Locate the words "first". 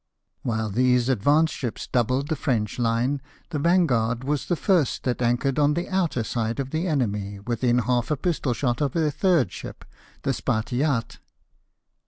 4.55-5.03